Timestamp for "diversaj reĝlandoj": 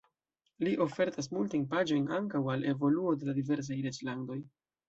3.41-4.41